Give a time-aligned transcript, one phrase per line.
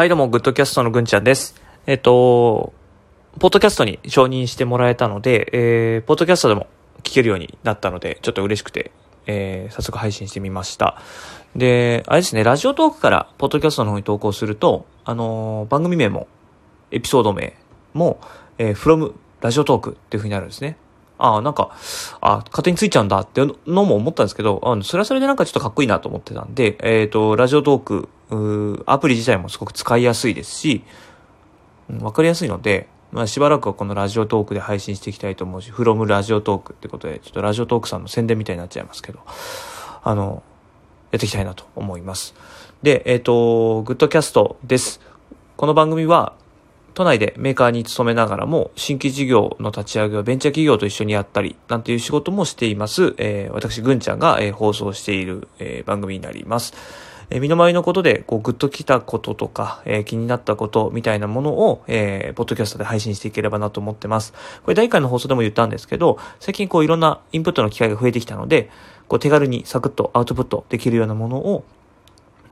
[0.00, 1.60] はい、どうも、グッドキャストのぐんちゃんです。
[1.86, 2.72] えっと、
[3.38, 6.68] ポッドキャストに承認してもらえたので、えー、ポッドキャストでも
[7.02, 8.92] 聞けるようになったので、ちょっと嬉しくて、
[9.26, 10.96] えー、早速配信してみました。
[11.54, 16.28] で、あれですね、ラジオトークからポッドキャストの方に投稿すると、あのー番組名も、
[16.92, 17.54] エピソード名
[17.92, 18.22] も、
[18.56, 19.12] えー、from
[19.42, 20.78] ラジオトークっていう風になるんですね。
[21.18, 21.76] ああ、なんか、
[22.22, 28.08] あ勝手についちゃうんだっていうのも思ったんですけど、あのそれはそれでなんかちょっとかっこいいなと思ってたんで、えっ、と、ラジオトーク、
[28.86, 30.84] アプリ自体もすごく使いやすいですし、
[31.90, 39.20] うんわかりやすいので、まあしばらくはこのラジオトークで配信していきたいと思うし、フロムラジオトークってことで、ちょっとラジオトークさんの宣伝みたいになっちゃいますけど、
[40.02, 40.42] あの、
[41.10, 42.34] やっていきたいなと思います。
[42.82, 45.00] で、えっ、と、グッドキャストです。
[45.56, 46.34] この番組は、
[46.94, 56.74] 都内でメーカーに勤めながらも、新規事業の立ち上げをベンチャー企業と一緒にやったり、なんていう仕事もしています、えー私、ぐんちゃんが、えー放送している、えー番組になります。
[57.30, 64.32] えー身の回りのことで、こう、グッときたこととか、え気になったことみたいなものを、えーポッドキャストで配信していければなと思ってます。
[64.64, 68.68] これ、第1回の放送でも言ったんですけど、最近こう、いろんなインプットの機会が増えてきたので、
[69.08, 71.64] こう、手軽にサクッとアウトプットできるようなものを、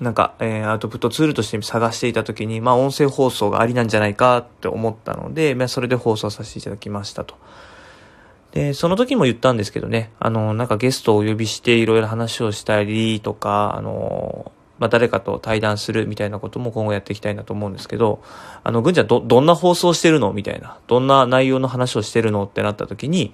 [0.00, 7.34] なんか、えーアウトプットツールとして探していたときに、まあ、音声放送がありなんじゃないかって思ったので、まあ、それで放送させていただきましたと。
[8.52, 18.22] で、その時も言ったんですけどね、あの、なんかゲストをお呼びしていろいろ話をしたりとか、あの、まあ、誰かと対談するみたいなことも今後やっていきたいなと思うんですけど、
[18.62, 20.78] あの、ぐんちゃんど、どんな放送してるのみたいな。
[20.86, 23.32] どんな内容の話をしてるのってなった時に、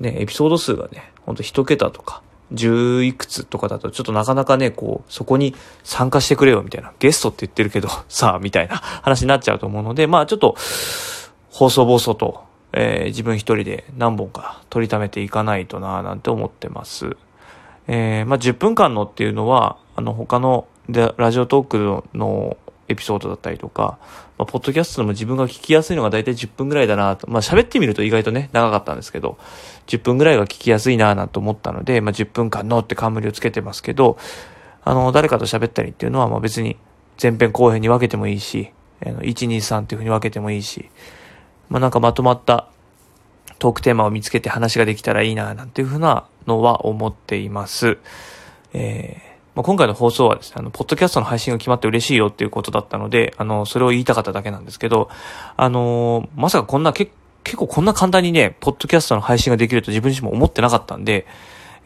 [0.00, 6.92] ね、エピソード数がね、ほんと一桁とか、十いくつとかだと、ちょっとなかなかね、こう、そこに参加してくれよ、みたいな。
[6.98, 10.56] ゲストって言ってるけど、 さあ、みたいな話になっちゃうと思うので、まあちょっと、
[11.50, 17.16] 放送暴走と、えー自分一人で何本か取りためていかないとな、なんて思ってます。
[17.88, 22.56] えーまあ10分間のっていうのは、あの、他のラジオトークの
[22.88, 23.98] エピソードだったりとか、
[24.38, 27.28] まあ、ポッドキャストでも自分が聞きやすいのが大体10分ぐらいだなと。
[27.28, 29.38] まあ、喋ってみると意外とね、長かったんですけど、
[29.86, 34.18] 10分ぐらいが聞きやすいななんて思ったので、まあ、10分間のって冠をつけてますけど、
[34.84, 36.76] あの、誰かと喋ったりっていうのは、まあ別に
[37.20, 38.70] 前編後編に分けてもいいし、
[39.00, 40.90] 1、2、3っていうふうに分けてもいいし、
[41.68, 42.68] まあなんかまとまった
[43.58, 47.98] トークテーマを見つけて話ができたらいいななんていうふうなのは思っています。
[48.72, 55.08] えーまあ、今回の放送はですね、あの、ポッドキャストの配信が決まって嬉しいよっていうことだったので、あの、それを言いたかっただけなんですけど、
[55.56, 57.10] あのーまさかこんな、け
[57.42, 61.26] 結構こんな簡単にね、ポッドキャストの配信ができると自分自身も思ってなかったんで、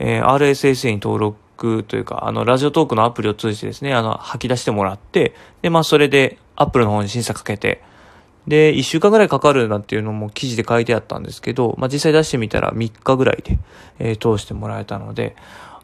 [0.00, 7.82] えー RSS に登録というか、あの、ラジオトークのアプリを通じてですね、あの、吐き出してもらって、で、まあ、それで、アップルの方に審査かけて、
[8.50, 13.59] で、1週間ぐらいかかるなんていうのも記事で書いてあったんですけど、まあ、実際出してみたら3日ぐらいで、
[14.00, 15.37] えー通してもらえたので、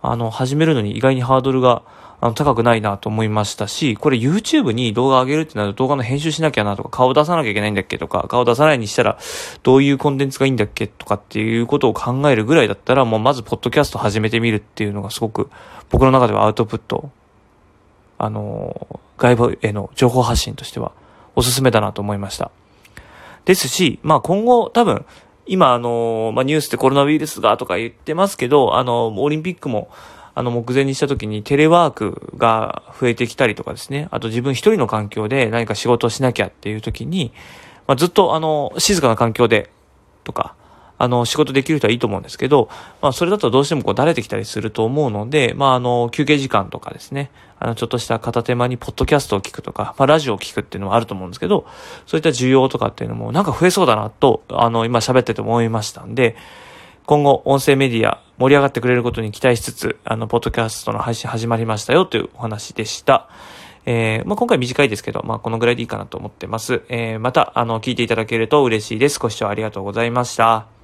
[0.02, 1.82] あの、始めるのに意外にハードルが、
[2.20, 9.16] あの、高くないなと思いましたし、これ YouTube に動画上げるってなると動画の編集しなきゃなとか、顔出さなきゃいけないんだっけとか、顔出さないにしたら、
[9.62, 15.50] どういうコンテンツがいいんだっけとかっていうことを考えるぐらいだったら、もうまずポッドキャスト始めてみるっていうのがすごく、
[15.90, 17.10] 僕の中ではアウトプット、
[18.18, 20.92] あの、外部への情報発信としては、
[21.36, 22.50] おすすめだなと思いました。
[23.44, 25.06] ですし、まあ今後多分、
[25.46, 29.88] 今あの、まあニュースでコロナウイルスがとか言ってますけど、あの、オリンピックも、
[30.34, 37.32] あの、目前にした時にテレワークが増えてきたりとかですね、あと自分一人の環境で何か仕事をしなきゃっていう時に、
[37.86, 39.70] まあずっとあの、静かな環境で、
[40.24, 40.54] とか、
[40.98, 42.68] あの、仕事できる人はいいと思うんですけど、
[43.02, 51.66] まあ、それだとどうしてもこう、だれてきたりすると思うので、まあ、あの、休憩時間とかですね、あの、ちょっとした片手間にポッドキャストを聞くとか、まあ、ラジオを聞くっていうのはあると思うんですけど、
[52.06, 56.36] そういった需要とかっていうのも、なんか増えそうだなと、あの、今喋ってて思いましたんで、
[57.06, 63.28] 今後、音声メディア盛り上がってくれることに期待しつつ、あの、ポッドキャストの配信始まりましたよというお話でした。
[63.86, 66.82] えーまあ、今回短いですけど、まあ、このぐらいでいいかなと思ってます。
[66.88, 69.20] えーまた、あの、聞いていただけると嬉しいです。
[69.20, 70.75] ご視聴ありがとうございました。